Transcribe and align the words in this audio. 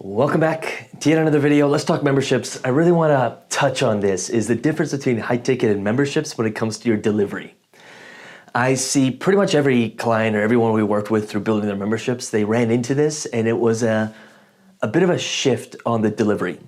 Welcome 0.00 0.38
back 0.38 0.90
to 1.00 1.10
yet 1.10 1.18
another 1.18 1.40
video. 1.40 1.66
Let's 1.66 1.82
talk 1.82 2.04
memberships. 2.04 2.60
I 2.62 2.68
really 2.68 2.92
want 2.92 3.10
to 3.10 3.36
touch 3.52 3.82
on 3.82 3.98
this 3.98 4.30
is 4.30 4.46
the 4.46 4.54
difference 4.54 4.92
between 4.92 5.18
high 5.18 5.38
ticket 5.38 5.72
and 5.72 5.82
memberships 5.82 6.38
when 6.38 6.46
it 6.46 6.54
comes 6.54 6.78
to 6.78 6.88
your 6.88 6.96
delivery. 6.96 7.56
I 8.54 8.74
see 8.74 9.10
pretty 9.10 9.38
much 9.38 9.56
every 9.56 9.90
client 9.90 10.36
or 10.36 10.40
everyone 10.40 10.72
we 10.72 10.84
worked 10.84 11.10
with 11.10 11.28
through 11.28 11.40
building 11.40 11.66
their 11.66 11.74
memberships, 11.74 12.30
they 12.30 12.44
ran 12.44 12.70
into 12.70 12.94
this 12.94 13.26
and 13.26 13.48
it 13.48 13.58
was 13.58 13.82
a, 13.82 14.14
a 14.82 14.86
bit 14.86 15.02
of 15.02 15.10
a 15.10 15.18
shift 15.18 15.74
on 15.84 16.02
the 16.02 16.10
delivery. 16.10 16.60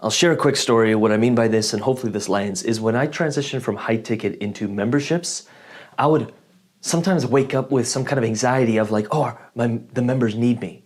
I'll 0.00 0.10
share 0.10 0.32
a 0.32 0.36
quick 0.36 0.56
story. 0.56 0.90
Of 0.90 0.98
what 0.98 1.12
I 1.12 1.16
mean 1.16 1.36
by 1.36 1.46
this, 1.46 1.72
and 1.72 1.80
hopefully 1.80 2.10
this 2.10 2.28
lands, 2.28 2.64
is 2.64 2.80
when 2.80 2.96
I 2.96 3.06
transitioned 3.06 3.62
from 3.62 3.76
high 3.76 3.98
ticket 3.98 4.34
into 4.38 4.66
memberships, 4.66 5.48
I 5.96 6.08
would 6.08 6.34
sometimes 6.80 7.24
wake 7.24 7.54
up 7.54 7.70
with 7.70 7.86
some 7.86 8.04
kind 8.04 8.18
of 8.18 8.24
anxiety 8.24 8.78
of 8.78 8.90
like, 8.90 9.06
oh, 9.12 9.38
my, 9.54 9.80
the 9.92 10.02
members 10.02 10.34
need 10.34 10.60
me 10.60 10.82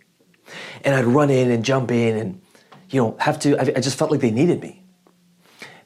and 0.83 0.95
I'd 0.95 1.05
run 1.05 1.29
in 1.29 1.51
and 1.51 1.63
jump 1.63 1.91
in 1.91 2.17
and 2.17 2.41
you 2.89 3.01
know 3.01 3.15
have 3.19 3.39
to. 3.39 3.57
I, 3.57 3.77
I 3.77 3.81
just 3.81 3.97
felt 3.97 4.11
like 4.11 4.21
they 4.21 4.31
needed 4.31 4.61
me 4.61 4.83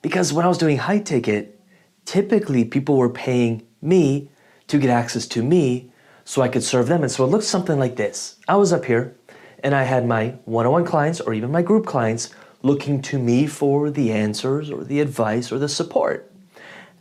because 0.01 0.33
when 0.33 0.45
I 0.45 0.47
was 0.47 0.57
doing 0.57 0.77
high 0.77 0.99
ticket, 0.99 1.59
typically 2.05 2.65
people 2.65 2.97
were 2.97 3.09
paying 3.09 3.67
me 3.81 4.29
to 4.67 4.77
get 4.77 4.89
access 4.89 5.27
to 5.27 5.43
me 5.43 5.91
so 6.25 6.41
I 6.41 6.49
could 6.49 6.63
serve 6.63 6.87
them. 6.87 7.03
And 7.03 7.11
so 7.11 7.23
it 7.23 7.27
looked 7.27 7.45
something 7.45 7.79
like 7.79 7.95
this. 7.95 8.37
I 8.47 8.55
was 8.55 8.73
up 8.73 8.85
here 8.85 9.15
and 9.63 9.73
I 9.73 9.83
had 9.83 10.05
my 10.05 10.35
one-on-one 10.45 10.85
clients 10.85 11.21
or 11.21 11.33
even 11.33 11.51
my 11.51 11.61
group 11.61 11.85
clients 11.85 12.29
looking 12.63 13.01
to 13.03 13.17
me 13.17 13.47
for 13.47 13.89
the 13.89 14.11
answers 14.11 14.69
or 14.69 14.83
the 14.83 14.99
advice 14.99 15.51
or 15.51 15.59
the 15.59 15.69
support. 15.69 16.31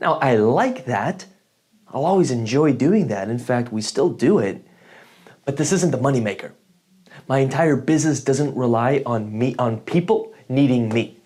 Now, 0.00 0.14
I 0.14 0.36
like 0.36 0.84
that. 0.84 1.26
I'll 1.88 2.04
always 2.04 2.30
enjoy 2.30 2.72
doing 2.72 3.08
that. 3.08 3.28
In 3.28 3.38
fact, 3.38 3.72
we 3.72 3.80
still 3.80 4.10
do 4.10 4.38
it. 4.38 4.64
But 5.44 5.56
this 5.56 5.72
isn't 5.72 5.90
the 5.90 5.98
moneymaker. 5.98 6.52
My 7.28 7.38
entire 7.38 7.76
business 7.76 8.22
doesn't 8.22 8.56
rely 8.56 9.02
on 9.04 9.36
me, 9.36 9.56
on 9.58 9.80
people 9.80 10.32
needing 10.48 10.88
me. 10.88 11.16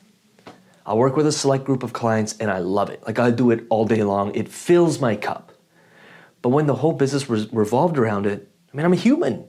I 0.87 0.95
work 0.95 1.15
with 1.15 1.27
a 1.27 1.33
select 1.33 1.65
group 1.65 1.83
of 1.83 1.93
clients 1.93 2.37
and 2.39 2.51
I 2.51 2.59
love 2.59 2.89
it. 2.89 3.03
Like 3.07 3.19
I 3.19 3.31
do 3.31 3.51
it 3.51 3.67
all 3.69 3.85
day 3.85 4.03
long. 4.03 4.35
It 4.35 4.49
fills 4.49 4.99
my 4.99 5.15
cup. 5.15 5.53
But 6.43 6.49
when 6.51 6.67
the 6.67 6.77
whole 6.77 6.95
business 6.95 7.29
was 7.29 7.53
revolved 7.53 7.99
around 7.99 8.27
it, 8.27 8.49
I 8.73 8.77
mean, 8.77 8.87
I'm 8.87 8.93
a 8.95 8.97
human. 8.97 9.47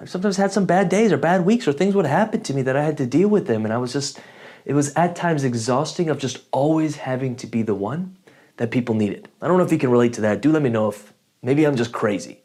I've 0.00 0.08
sometimes 0.08 0.36
had 0.36 0.52
some 0.52 0.64
bad 0.64 0.88
days 0.88 1.12
or 1.12 1.18
bad 1.18 1.44
weeks 1.44 1.68
or 1.68 1.72
things 1.72 1.94
would 1.94 2.06
happen 2.06 2.40
to 2.42 2.54
me 2.54 2.62
that 2.62 2.76
I 2.76 2.84
had 2.84 2.96
to 2.98 3.06
deal 3.06 3.28
with 3.28 3.46
them. 3.46 3.64
And 3.64 3.74
I 3.74 3.78
was 3.78 3.92
just, 3.92 4.18
it 4.64 4.72
was 4.72 4.94
at 4.94 5.16
times 5.16 5.44
exhausting 5.44 6.08
of 6.08 6.18
just 6.18 6.38
always 6.50 6.96
having 6.96 7.36
to 7.36 7.46
be 7.46 7.62
the 7.62 7.74
one 7.74 8.16
that 8.56 8.70
people 8.70 8.94
needed. 8.94 9.28
I 9.42 9.48
don't 9.48 9.58
know 9.58 9.64
if 9.64 9.72
you 9.72 9.78
can 9.78 9.90
relate 9.90 10.14
to 10.14 10.22
that. 10.22 10.40
Do 10.40 10.50
let 10.50 10.62
me 10.62 10.70
know 10.70 10.88
if 10.88 11.12
maybe 11.42 11.66
I'm 11.66 11.76
just 11.76 11.92
crazy. 11.92 12.40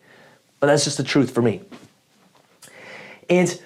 But 0.60 0.68
that's 0.68 0.84
just 0.84 0.98
the 0.98 1.04
truth 1.04 1.32
for 1.32 1.42
me. 1.42 1.62
And 3.30 3.60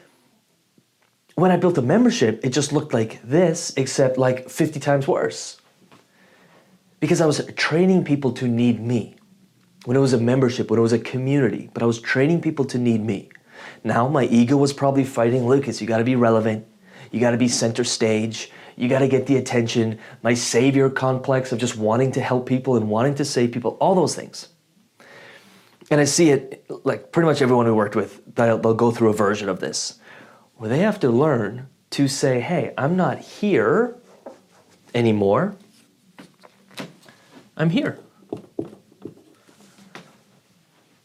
when 1.36 1.52
I 1.52 1.58
built 1.58 1.78
a 1.78 1.82
membership, 1.82 2.40
it 2.44 2.50
just 2.50 2.74
looked 2.74 2.94
like 2.94 3.22
this, 3.22 3.74
except 3.78 4.18
like 4.18 4.50
50 4.50 4.80
times 4.80 5.08
worse. 5.08 5.62
Because 7.00 7.22
I 7.22 7.26
was 7.26 7.46
training 7.56 8.06
people 8.06 8.32
to 8.34 8.48
need 8.48 8.80
me. 8.80 9.16
When 9.86 9.96
it 9.96 10.00
was 10.00 10.14
a 10.14 10.18
membership, 10.18 10.70
when 10.70 10.80
it 10.80 10.82
was 10.82 10.94
a 10.94 11.00
community, 11.00 11.70
but 11.74 11.84
I 11.84 11.86
was 11.86 12.02
training 12.02 12.42
people 12.42 12.66
to 12.66 12.78
need 12.78 13.06
me. 13.06 13.30
Now 13.84 14.08
my 14.08 14.26
ego 14.26 14.58
was 14.58 14.74
probably 14.74 15.04
fighting 15.04 15.48
Lucas, 15.48 15.80
you 15.80 15.88
gotta 15.88 16.04
be 16.04 16.16
relevant, 16.16 16.66
you 17.12 17.20
gotta 17.20 17.38
be 17.38 17.48
center 17.48 17.84
stage, 17.84 18.52
you 18.76 18.90
gotta 18.90 19.08
get 19.08 19.28
the 19.28 19.38
attention, 19.38 20.00
my 20.24 20.34
savior 20.34 20.90
complex 20.90 21.52
of 21.52 21.60
just 21.60 21.78
wanting 21.78 22.12
to 22.14 22.22
help 22.22 22.48
people 22.48 22.76
and 22.76 22.90
wanting 22.90 23.16
to 23.16 23.26
save 23.26 23.52
people, 23.52 23.78
all 23.80 23.96
those 23.96 24.16
things. 24.16 24.50
And 25.90 26.02
I 26.02 26.04
see 26.04 26.30
it 26.32 26.66
like 26.86 27.12
pretty 27.12 27.28
much 27.28 27.42
everyone 27.42 27.66
we 27.66 27.72
worked 27.72 27.96
with, 27.96 28.22
they'll, 28.36 28.58
they'll 28.58 28.74
go 28.74 28.92
through 28.92 29.10
a 29.10 29.14
version 29.14 29.48
of 29.48 29.60
this 29.60 30.00
where 30.56 30.70
they 30.70 30.80
have 30.80 31.00
to 31.00 31.10
learn 31.10 31.68
to 31.92 32.08
say, 32.08 32.40
hey, 32.42 32.74
I'm 32.78 32.98
not 32.98 33.20
here 33.20 33.96
anymore. 34.94 35.56
I'm 37.56 37.70
here. 37.70 38.00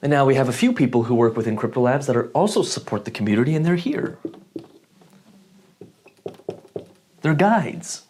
And 0.03 0.11
now 0.11 0.25
we 0.25 0.35
have 0.35 0.49
a 0.49 0.53
few 0.53 0.73
people 0.73 1.05
who 1.05 1.15
work 1.15 1.37
within 1.37 1.55
Crypto 1.55 1.83
Labs 1.83 2.07
that 2.07 2.17
are 2.17 2.29
also 2.31 2.63
support 2.63 3.05
the 3.05 3.11
community 3.13 3.55
and 3.55 3.65
they're 3.65 3.77
here. 3.77 4.19
They're 7.21 7.35
guides. 7.35 8.03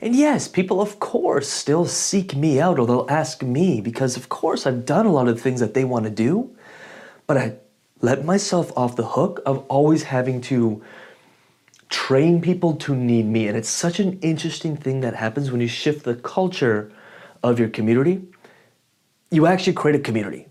And 0.00 0.14
yes, 0.14 0.46
people, 0.46 0.80
of 0.80 1.00
course, 1.00 1.48
still 1.48 1.84
seek 1.84 2.36
me 2.36 2.60
out 2.60 2.78
or 2.78 2.86
they'll 2.86 3.06
ask 3.08 3.42
me 3.42 3.80
because, 3.80 4.16
of 4.16 4.28
course, 4.28 4.66
I've 4.66 4.86
done 4.86 5.06
a 5.06 5.12
lot 5.12 5.26
of 5.26 5.40
things 5.40 5.60
that 5.60 5.74
they 5.74 5.84
want 5.84 6.04
to 6.04 6.10
do. 6.10 6.54
But 7.26 7.36
I 7.36 7.56
let 8.00 8.24
myself 8.24 8.72
off 8.76 8.94
the 8.94 9.04
hook 9.04 9.40
of 9.44 9.64
always 9.68 10.04
having 10.04 10.40
to 10.42 10.82
train 11.88 12.40
people 12.40 12.76
to 12.76 12.94
need 12.94 13.26
me. 13.26 13.48
And 13.48 13.56
it's 13.56 13.68
such 13.68 13.98
an 13.98 14.18
interesting 14.20 14.76
thing 14.76 15.00
that 15.00 15.14
happens 15.14 15.50
when 15.50 15.60
you 15.60 15.68
shift 15.68 16.04
the 16.04 16.14
culture 16.14 16.92
of 17.42 17.58
your 17.58 17.68
community. 17.68 18.22
You 19.30 19.46
actually 19.46 19.72
create 19.72 19.98
a 19.98 20.02
community, 20.02 20.46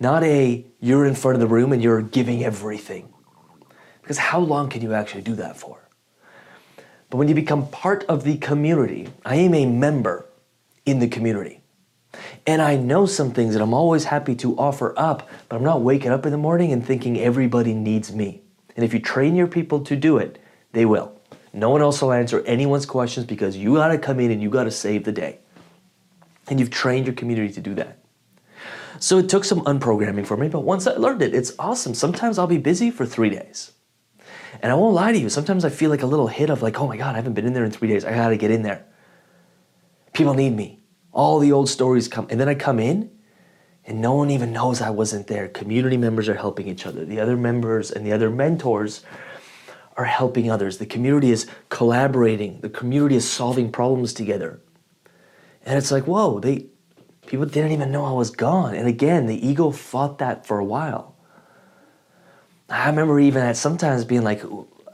not 0.00 0.24
a 0.24 0.64
you're 0.80 1.06
in 1.06 1.14
front 1.14 1.36
of 1.36 1.40
the 1.40 1.46
room 1.46 1.72
and 1.72 1.82
you're 1.82 2.02
giving 2.02 2.44
everything. 2.44 3.12
Because 4.02 4.18
how 4.18 4.40
long 4.40 4.68
can 4.68 4.82
you 4.82 4.94
actually 4.94 5.22
do 5.22 5.34
that 5.36 5.56
for? 5.56 5.87
But 7.10 7.16
when 7.16 7.28
you 7.28 7.34
become 7.34 7.68
part 7.68 8.04
of 8.04 8.24
the 8.24 8.36
community, 8.36 9.08
I 9.24 9.36
am 9.36 9.54
a 9.54 9.66
member 9.66 10.26
in 10.84 10.98
the 10.98 11.08
community. 11.08 11.60
And 12.46 12.62
I 12.62 12.76
know 12.76 13.06
some 13.06 13.32
things 13.32 13.54
that 13.54 13.62
I'm 13.62 13.74
always 13.74 14.04
happy 14.04 14.34
to 14.36 14.56
offer 14.56 14.94
up, 14.96 15.28
but 15.48 15.56
I'm 15.56 15.64
not 15.64 15.82
waking 15.82 16.10
up 16.10 16.26
in 16.26 16.32
the 16.32 16.38
morning 16.38 16.72
and 16.72 16.84
thinking 16.84 17.18
everybody 17.18 17.74
needs 17.74 18.12
me. 18.12 18.42
And 18.76 18.84
if 18.84 18.94
you 18.94 19.00
train 19.00 19.34
your 19.34 19.46
people 19.46 19.80
to 19.80 19.96
do 19.96 20.18
it, 20.18 20.38
they 20.72 20.84
will. 20.84 21.12
No 21.52 21.70
one 21.70 21.82
else 21.82 22.00
will 22.00 22.12
answer 22.12 22.40
anyone's 22.42 22.86
questions 22.86 23.26
because 23.26 23.56
you 23.56 23.74
got 23.74 23.88
to 23.88 23.98
come 23.98 24.20
in 24.20 24.30
and 24.30 24.42
you 24.42 24.50
got 24.50 24.64
to 24.64 24.70
save 24.70 25.04
the 25.04 25.12
day. 25.12 25.38
And 26.48 26.60
you've 26.60 26.70
trained 26.70 27.06
your 27.06 27.14
community 27.14 27.52
to 27.54 27.60
do 27.60 27.74
that. 27.74 27.98
So 29.00 29.18
it 29.18 29.28
took 29.28 29.44
some 29.44 29.60
unprogramming 29.62 30.26
for 30.26 30.36
me, 30.36 30.48
but 30.48 30.60
once 30.60 30.86
I 30.86 30.92
learned 30.92 31.22
it, 31.22 31.34
it's 31.34 31.52
awesome. 31.58 31.94
Sometimes 31.94 32.38
I'll 32.38 32.46
be 32.46 32.58
busy 32.58 32.90
for 32.90 33.06
three 33.06 33.30
days. 33.30 33.72
And 34.62 34.72
I 34.72 34.74
won't 34.74 34.94
lie 34.94 35.12
to 35.12 35.18
you, 35.18 35.28
sometimes 35.28 35.64
I 35.64 35.70
feel 35.70 35.90
like 35.90 36.02
a 36.02 36.06
little 36.06 36.28
hit 36.28 36.50
of 36.50 36.62
like, 36.62 36.78
oh 36.80 36.86
my 36.86 36.96
God, 36.96 37.14
I 37.14 37.16
haven't 37.16 37.34
been 37.34 37.46
in 37.46 37.52
there 37.52 37.64
in 37.64 37.70
three 37.70 37.88
days. 37.88 38.04
I 38.04 38.14
gotta 38.14 38.36
get 38.36 38.50
in 38.50 38.62
there. 38.62 38.86
People 40.12 40.34
need 40.34 40.54
me. 40.54 40.82
All 41.12 41.38
the 41.38 41.52
old 41.52 41.68
stories 41.68 42.08
come. 42.08 42.26
And 42.30 42.40
then 42.40 42.48
I 42.48 42.54
come 42.54 42.78
in 42.78 43.10
and 43.84 44.00
no 44.00 44.14
one 44.14 44.30
even 44.30 44.52
knows 44.52 44.80
I 44.80 44.90
wasn't 44.90 45.26
there. 45.28 45.48
Community 45.48 45.96
members 45.96 46.28
are 46.28 46.34
helping 46.34 46.68
each 46.68 46.86
other. 46.86 47.04
The 47.04 47.20
other 47.20 47.36
members 47.36 47.90
and 47.90 48.04
the 48.04 48.12
other 48.12 48.30
mentors 48.30 49.02
are 49.96 50.04
helping 50.04 50.50
others. 50.50 50.78
The 50.78 50.86
community 50.86 51.30
is 51.30 51.48
collaborating. 51.70 52.60
The 52.60 52.68
community 52.68 53.16
is 53.16 53.28
solving 53.28 53.72
problems 53.72 54.12
together. 54.12 54.60
And 55.64 55.76
it's 55.76 55.90
like, 55.90 56.06
whoa, 56.06 56.38
they 56.38 56.66
people 57.26 57.46
didn't 57.46 57.72
even 57.72 57.92
know 57.92 58.04
I 58.04 58.12
was 58.12 58.30
gone. 58.30 58.74
And 58.74 58.88
again, 58.88 59.26
the 59.26 59.46
ego 59.46 59.70
fought 59.70 60.18
that 60.18 60.46
for 60.46 60.58
a 60.58 60.64
while. 60.64 61.16
I 62.68 62.88
remember 62.88 63.18
even 63.18 63.42
at 63.42 63.56
sometimes 63.56 64.04
being 64.04 64.22
like, 64.22 64.42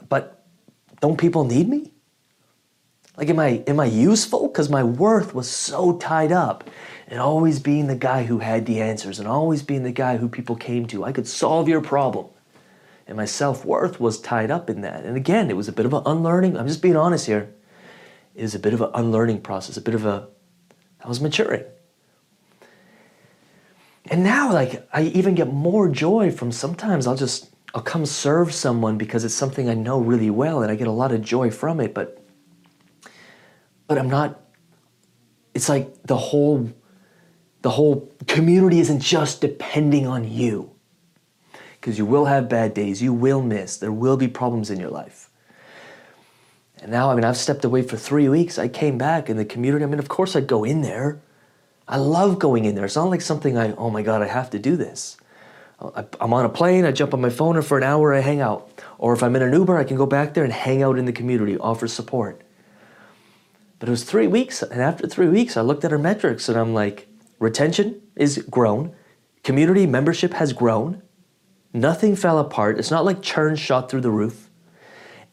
but 0.08 0.44
don't 1.00 1.18
people 1.18 1.44
need 1.44 1.68
me? 1.68 1.92
Like, 3.16 3.28
am 3.28 3.38
I, 3.38 3.62
am 3.66 3.78
I 3.78 3.86
useful? 3.86 4.48
Because 4.48 4.68
my 4.68 4.82
worth 4.82 5.34
was 5.34 5.48
so 5.48 5.96
tied 5.98 6.32
up 6.32 6.68
and 7.06 7.20
always 7.20 7.60
being 7.60 7.86
the 7.86 7.94
guy 7.94 8.24
who 8.24 8.38
had 8.38 8.66
the 8.66 8.80
answers 8.80 9.18
and 9.18 9.28
always 9.28 9.62
being 9.62 9.84
the 9.84 9.92
guy 9.92 10.16
who 10.16 10.28
people 10.28 10.56
came 10.56 10.86
to. 10.86 11.04
I 11.04 11.12
could 11.12 11.28
solve 11.28 11.68
your 11.68 11.80
problem. 11.80 12.26
And 13.06 13.16
my 13.16 13.24
self 13.24 13.64
worth 13.64 14.00
was 14.00 14.20
tied 14.20 14.50
up 14.50 14.70
in 14.70 14.80
that. 14.80 15.04
And 15.04 15.16
again, 15.16 15.50
it 15.50 15.56
was 15.56 15.68
a 15.68 15.72
bit 15.72 15.86
of 15.86 15.92
an 15.92 16.02
unlearning. 16.06 16.56
I'm 16.56 16.66
just 16.66 16.82
being 16.82 16.96
honest 16.96 17.26
here. 17.26 17.52
It 18.34 18.42
was 18.42 18.54
a 18.54 18.58
bit 18.58 18.74
of 18.74 18.80
an 18.80 18.90
unlearning 18.94 19.42
process, 19.42 19.76
a 19.76 19.80
bit 19.80 19.94
of 19.94 20.06
a, 20.06 20.28
I 21.02 21.08
was 21.08 21.20
maturing. 21.20 21.64
And 24.10 24.24
now, 24.24 24.52
like, 24.52 24.88
I 24.92 25.02
even 25.02 25.34
get 25.34 25.52
more 25.52 25.88
joy 25.88 26.30
from 26.30 26.50
sometimes 26.50 27.06
I'll 27.06 27.16
just 27.16 27.53
I'll 27.74 27.82
come 27.82 28.06
serve 28.06 28.54
someone 28.54 28.96
because 28.96 29.24
it's 29.24 29.34
something 29.34 29.68
I 29.68 29.74
know 29.74 29.98
really 29.98 30.30
well 30.30 30.62
and 30.62 30.70
I 30.70 30.76
get 30.76 30.86
a 30.86 30.92
lot 30.92 31.10
of 31.12 31.20
joy 31.22 31.50
from 31.50 31.80
it, 31.80 31.92
but 31.92 32.24
but 33.88 33.98
I'm 33.98 34.08
not 34.08 34.40
it's 35.54 35.68
like 35.68 36.02
the 36.04 36.16
whole 36.16 36.70
the 37.62 37.70
whole 37.70 38.12
community 38.26 38.78
isn't 38.78 39.00
just 39.00 39.40
depending 39.40 40.06
on 40.06 40.30
you. 40.30 40.70
Because 41.80 41.98
you 41.98 42.06
will 42.06 42.26
have 42.26 42.48
bad 42.48 42.74
days, 42.74 43.02
you 43.02 43.12
will 43.12 43.42
miss, 43.42 43.76
there 43.76 43.92
will 43.92 44.16
be 44.16 44.28
problems 44.28 44.70
in 44.70 44.78
your 44.78 44.90
life. 44.90 45.30
And 46.80 46.90
now, 46.90 47.10
I 47.10 47.14
mean, 47.14 47.24
I've 47.24 47.36
stepped 47.36 47.64
away 47.64 47.82
for 47.82 47.96
three 47.96 48.28
weeks. 48.28 48.58
I 48.58 48.68
came 48.68 48.98
back 48.98 49.30
in 49.30 49.38
the 49.38 49.44
community. 49.44 49.84
I 49.84 49.88
mean, 49.88 49.98
of 49.98 50.08
course, 50.08 50.36
I'd 50.36 50.46
go 50.46 50.64
in 50.64 50.82
there. 50.82 51.20
I 51.88 51.96
love 51.96 52.38
going 52.38 52.66
in 52.66 52.74
there. 52.74 52.84
It's 52.84 52.96
not 52.96 53.08
like 53.08 53.22
something 53.22 53.56
I, 53.56 53.72
oh 53.76 53.88
my 53.90 54.02
God, 54.02 54.20
I 54.20 54.26
have 54.26 54.50
to 54.50 54.58
do 54.58 54.76
this. 54.76 55.16
I'm 55.80 56.32
on 56.32 56.44
a 56.44 56.48
plane, 56.48 56.84
I 56.84 56.92
jump 56.92 57.14
on 57.14 57.20
my 57.20 57.30
phone, 57.30 57.56
and 57.56 57.66
for 57.66 57.76
an 57.76 57.84
hour 57.84 58.14
I 58.14 58.20
hang 58.20 58.40
out. 58.40 58.68
Or 58.98 59.12
if 59.12 59.22
I'm 59.22 59.36
in 59.36 59.42
an 59.42 59.52
Uber, 59.52 59.76
I 59.76 59.84
can 59.84 59.96
go 59.96 60.06
back 60.06 60.32
there 60.34 60.44
and 60.44 60.52
hang 60.52 60.82
out 60.82 60.98
in 60.98 61.04
the 61.04 61.12
community, 61.12 61.58
offer 61.58 61.88
support. 61.88 62.40
But 63.78 63.88
it 63.88 63.90
was 63.90 64.04
three 64.04 64.26
weeks, 64.26 64.62
and 64.62 64.80
after 64.80 65.06
three 65.06 65.28
weeks, 65.28 65.56
I 65.56 65.60
looked 65.60 65.84
at 65.84 65.92
our 65.92 65.98
metrics 65.98 66.48
and 66.48 66.56
I'm 66.56 66.72
like, 66.72 67.08
retention 67.38 68.00
is 68.16 68.38
grown, 68.48 68.94
community 69.42 69.86
membership 69.86 70.32
has 70.34 70.52
grown, 70.52 71.02
nothing 71.72 72.16
fell 72.16 72.38
apart. 72.38 72.78
It's 72.78 72.90
not 72.90 73.04
like 73.04 73.20
churn 73.20 73.56
shot 73.56 73.90
through 73.90 74.02
the 74.02 74.10
roof. 74.10 74.48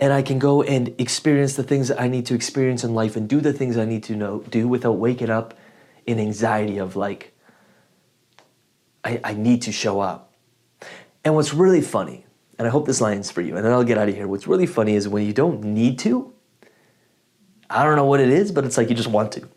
and 0.01 0.11
I 0.11 0.23
can 0.23 0.39
go 0.39 0.63
and 0.63 0.93
experience 0.99 1.55
the 1.55 1.63
things 1.63 1.87
that 1.89 2.01
I 2.01 2.07
need 2.07 2.25
to 2.25 2.33
experience 2.33 2.83
in 2.83 2.95
life 2.95 3.15
and 3.15 3.29
do 3.29 3.39
the 3.39 3.53
things 3.53 3.77
I 3.77 3.85
need 3.85 4.03
to 4.05 4.15
know 4.15 4.39
do 4.49 4.67
without 4.67 4.93
waking 4.93 5.29
up 5.29 5.53
in 6.07 6.19
anxiety 6.19 6.79
of 6.79 6.95
like 6.95 7.33
I, 9.03 9.19
I 9.23 9.33
need 9.35 9.61
to 9.63 9.71
show 9.71 9.99
up. 9.99 10.30
And 11.23 11.35
what's 11.35 11.53
really 11.53 11.81
funny, 11.81 12.25
and 12.57 12.67
I 12.67 12.71
hope 12.71 12.85
this 12.85 13.01
lands 13.01 13.29
for 13.29 13.41
you, 13.41 13.55
and 13.55 13.65
then 13.65 13.71
I'll 13.71 13.83
get 13.83 13.97
out 13.97 14.09
of 14.09 14.15
here. 14.15 14.27
What's 14.27 14.47
really 14.47 14.65
funny 14.65 14.95
is 14.95 15.07
when 15.07 15.25
you 15.25 15.33
don't 15.33 15.63
need 15.63 15.99
to, 15.99 16.33
I 17.69 17.83
don't 17.83 17.95
know 17.95 18.05
what 18.05 18.19
it 18.19 18.29
is, 18.29 18.51
but 18.51 18.65
it's 18.65 18.77
like 18.77 18.89
you 18.89 18.95
just 18.95 19.09
want 19.09 19.31
to. 19.33 19.47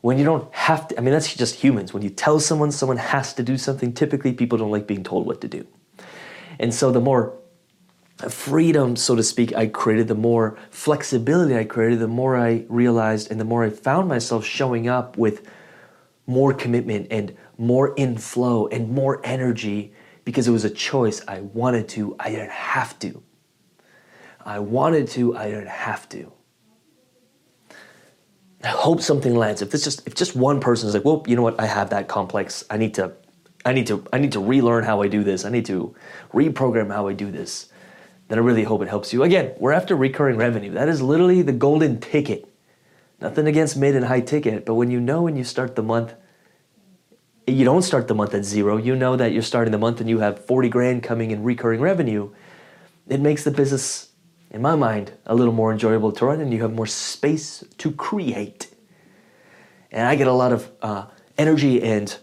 When 0.00 0.18
you 0.18 0.24
don't 0.24 0.52
have 0.54 0.88
to, 0.88 0.98
I 0.98 1.00
mean, 1.00 1.12
that's 1.12 1.34
just 1.34 1.56
humans. 1.56 1.92
When 1.92 2.02
you 2.02 2.10
tell 2.10 2.40
someone 2.40 2.72
someone 2.72 2.96
has 2.96 3.34
to 3.34 3.42
do 3.42 3.56
something, 3.58 3.92
typically 3.92 4.32
people 4.32 4.58
don't 4.58 4.70
like 4.70 4.86
being 4.86 5.04
told 5.04 5.26
what 5.26 5.40
to 5.42 5.48
do. 5.48 5.66
And 6.58 6.72
so 6.72 6.90
the 6.90 7.00
more 7.00 7.38
freedom, 8.28 8.96
so 8.96 9.14
to 9.16 9.22
speak, 9.22 9.54
I 9.54 9.66
created, 9.66 10.08
the 10.08 10.14
more 10.14 10.56
flexibility 10.70 11.56
I 11.56 11.64
created, 11.64 11.98
the 11.98 12.08
more 12.08 12.36
I 12.36 12.64
realized 12.68 13.30
and 13.30 13.40
the 13.40 13.44
more 13.44 13.64
I 13.64 13.70
found 13.70 14.08
myself 14.08 14.44
showing 14.44 14.88
up 14.88 15.18
with 15.18 15.48
more 16.26 16.54
commitment 16.54 17.08
and 17.10 17.36
more 17.58 17.94
inflow 17.96 18.66
and 18.68 18.90
more 18.90 19.20
energy 19.24 19.92
because 20.24 20.48
it 20.48 20.50
was 20.50 20.64
a 20.64 20.70
choice. 20.70 21.22
I 21.26 21.40
wanted 21.40 21.88
to, 21.90 22.16
I 22.18 22.30
didn't 22.30 22.50
have 22.50 22.98
to. 23.00 23.22
I 24.44 24.58
wanted 24.58 25.08
to, 25.08 25.36
I 25.36 25.46
didn't 25.46 25.68
have 25.68 26.08
to. 26.10 26.32
I 28.64 28.68
hope 28.68 29.00
something 29.00 29.34
lands. 29.34 29.60
If 29.60 29.70
this 29.70 29.82
just 29.82 30.06
if 30.06 30.14
just 30.14 30.36
one 30.36 30.60
person 30.60 30.88
is 30.88 30.94
like, 30.94 31.04
well, 31.04 31.24
you 31.26 31.34
know 31.34 31.42
what, 31.42 31.58
I 31.60 31.66
have 31.66 31.90
that 31.90 32.06
complex. 32.06 32.64
I 32.70 32.76
need 32.76 32.94
to 32.94 33.12
I 33.64 33.72
need 33.72 33.88
to 33.88 34.04
I 34.12 34.18
need 34.18 34.32
to 34.32 34.40
relearn 34.40 34.84
how 34.84 35.02
I 35.02 35.08
do 35.08 35.24
this. 35.24 35.44
I 35.44 35.50
need 35.50 35.66
to 35.66 35.94
reprogram 36.32 36.92
how 36.92 37.08
I 37.08 37.12
do 37.12 37.30
this 37.32 37.72
then 38.32 38.38
I 38.38 38.42
really 38.46 38.64
hope 38.64 38.80
it 38.80 38.88
helps 38.88 39.12
you. 39.12 39.24
Again, 39.24 39.52
we're 39.58 39.72
after 39.72 39.94
recurring 39.94 40.38
revenue. 40.38 40.70
That 40.70 40.88
is 40.88 41.02
literally 41.02 41.42
the 41.42 41.52
golden 41.52 42.00
ticket. 42.00 42.48
Nothing 43.20 43.46
against 43.46 43.76
mid 43.76 43.94
and 43.94 44.06
high 44.06 44.22
ticket, 44.22 44.64
but 44.64 44.72
when 44.72 44.90
you 44.90 45.00
know 45.00 45.20
when 45.20 45.36
you 45.36 45.44
start 45.44 45.76
the 45.76 45.82
month, 45.82 46.14
you 47.46 47.64
don't 47.64 47.82
start 47.82 48.08
the 48.08 48.14
month 48.14 48.34
at 48.34 48.44
zero. 48.44 48.76
You 48.76 48.94
know 48.94 49.16
that 49.16 49.32
you're 49.32 49.42
starting 49.42 49.72
the 49.72 49.78
month 49.78 50.00
and 50.00 50.08
you 50.08 50.20
have 50.20 50.44
40 50.44 50.68
grand 50.68 51.02
coming 51.02 51.30
in 51.30 51.42
recurring 51.42 51.80
revenue. 51.80 52.30
It 53.08 53.20
makes 53.20 53.44
the 53.44 53.50
business, 53.50 54.10
in 54.50 54.62
my 54.62 54.76
mind, 54.76 55.12
a 55.26 55.34
little 55.34 55.52
more 55.52 55.72
enjoyable 55.72 56.12
to 56.12 56.26
run 56.26 56.40
and 56.40 56.52
you 56.52 56.62
have 56.62 56.72
more 56.72 56.86
space 56.86 57.64
to 57.78 57.92
create. 57.92 58.68
And 59.90 60.06
I 60.06 60.14
get 60.14 60.26
a 60.26 60.32
lot 60.32 60.52
of 60.52 60.70
uh, 60.80 61.06
energy 61.36 61.82
and 61.82 62.16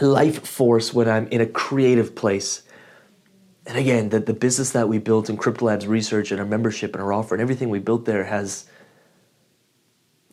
life 0.00 0.46
force 0.46 0.94
when 0.94 1.08
I'm 1.08 1.26
in 1.28 1.40
a 1.40 1.46
creative 1.46 2.14
place 2.14 2.62
and 3.68 3.76
again, 3.76 4.08
the, 4.08 4.18
the 4.18 4.32
business 4.32 4.70
that 4.70 4.88
we 4.88 4.98
built 4.98 5.28
in 5.28 5.36
Crypto 5.36 5.66
Labs 5.66 5.86
research 5.86 6.30
and 6.30 6.40
our 6.40 6.46
membership 6.46 6.94
and 6.94 7.02
our 7.02 7.12
offer 7.12 7.34
and 7.34 7.42
everything 7.42 7.68
we 7.68 7.78
built 7.78 8.06
there 8.06 8.24
has 8.24 8.64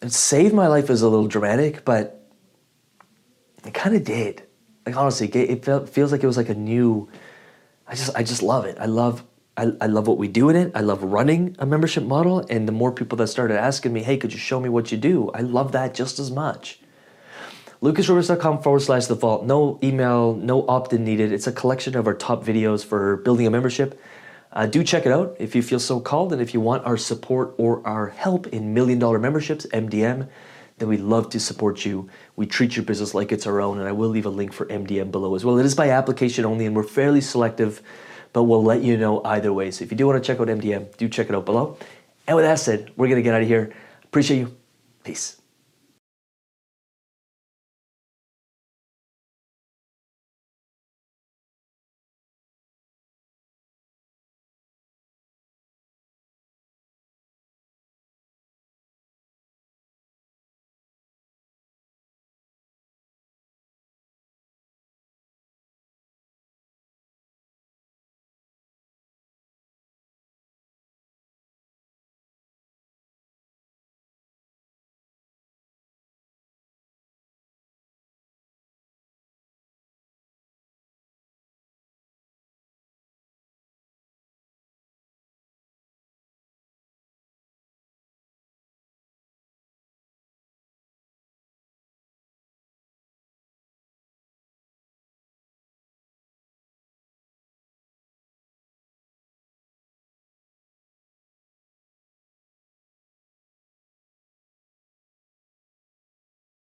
saved 0.07 0.53
my 0.53 0.67
life 0.67 0.89
is 0.89 1.01
a 1.01 1.09
little 1.09 1.27
dramatic, 1.27 1.83
but 1.83 2.24
it 3.65 3.73
kind 3.73 3.95
of 3.95 4.03
did. 4.03 4.43
Like 4.85 4.95
honestly, 4.95 5.27
it 5.27 5.65
felt, 5.65 5.89
feels 5.89 6.11
like 6.11 6.23
it 6.23 6.27
was 6.27 6.37
like 6.37 6.49
a 6.49 6.55
new. 6.55 7.09
I 7.87 7.95
just 7.95 8.15
I 8.15 8.23
just 8.23 8.43
love 8.43 8.65
it. 8.65 8.77
I 8.79 8.85
love 8.85 9.23
I, 9.57 9.71
I 9.81 9.87
love 9.87 10.07
what 10.07 10.17
we 10.17 10.27
do 10.27 10.49
in 10.49 10.55
it. 10.55 10.71
I 10.75 10.81
love 10.81 11.03
running 11.03 11.55
a 11.59 11.65
membership 11.65 12.03
model, 12.03 12.45
and 12.49 12.67
the 12.67 12.71
more 12.71 12.91
people 12.91 13.17
that 13.17 13.27
started 13.27 13.57
asking 13.57 13.93
me, 13.93 14.03
"Hey, 14.03 14.17
could 14.17 14.33
you 14.33 14.39
show 14.39 14.59
me 14.59 14.69
what 14.69 14.91
you 14.91 14.97
do?" 14.97 15.31
I 15.33 15.41
love 15.41 15.71
that 15.71 15.93
just 15.93 16.19
as 16.19 16.31
much 16.31 16.79
lucasrubix.com 17.81 18.61
forward 18.61 18.81
slash 18.81 19.05
the 19.05 19.15
vault. 19.15 19.45
No 19.45 19.79
email, 19.83 20.33
no 20.33 20.65
opt 20.67 20.93
in 20.93 21.03
needed. 21.03 21.31
It's 21.31 21.45
a 21.45 21.51
collection 21.51 21.95
of 21.95 22.07
our 22.07 22.15
top 22.15 22.43
videos 22.43 22.83
for 22.83 23.17
building 23.17 23.45
a 23.45 23.51
membership. 23.51 23.99
Uh, 24.51 24.65
do 24.65 24.83
check 24.83 25.05
it 25.05 25.11
out 25.11 25.35
if 25.37 25.53
you 25.53 25.61
feel 25.61 25.79
so 25.79 25.99
called 25.99 26.31
and 26.31 26.41
if 26.41 26.53
you 26.53 26.61
want 26.61 26.85
our 26.85 26.97
support 26.97 27.53
or 27.57 27.85
our 27.85 28.07
help 28.07 28.47
in 28.47 28.73
million 28.73 28.97
dollar 28.97 29.19
memberships, 29.19 29.65
MDM, 29.67 30.27
then 30.77 30.89
we'd 30.89 30.99
love 30.99 31.29
to 31.29 31.39
support 31.39 31.85
you. 31.85 32.09
We 32.35 32.45
treat 32.45 32.75
your 32.75 32.83
business 32.83 33.13
like 33.13 33.31
it's 33.31 33.47
our 33.47 33.61
own, 33.61 33.79
and 33.79 33.87
I 33.87 33.93
will 33.93 34.09
leave 34.09 34.25
a 34.25 34.29
link 34.29 34.51
for 34.51 34.65
MDM 34.65 35.11
below 35.11 35.35
as 35.35 35.45
well. 35.45 35.57
It 35.57 35.65
is 35.65 35.75
by 35.75 35.89
application 35.89 36.45
only, 36.45 36.65
and 36.65 36.75
we're 36.75 36.83
fairly 36.83 37.21
selective, 37.21 37.81
but 38.33 38.43
we'll 38.43 38.63
let 38.63 38.81
you 38.81 38.97
know 38.97 39.23
either 39.23 39.53
way. 39.53 39.71
So 39.71 39.83
if 39.83 39.91
you 39.91 39.97
do 39.97 40.07
want 40.07 40.21
to 40.21 40.27
check 40.27 40.39
out 40.39 40.47
MDM, 40.47 40.97
do 40.97 41.07
check 41.07 41.29
it 41.29 41.35
out 41.35 41.45
below. 41.45 41.77
And 42.27 42.35
with 42.35 42.45
that 42.45 42.59
said, 42.59 42.91
we're 42.97 43.07
going 43.07 43.19
to 43.19 43.23
get 43.23 43.33
out 43.33 43.41
of 43.41 43.47
here. 43.47 43.73
Appreciate 44.03 44.39
you. 44.39 44.57
Peace. 45.03 45.41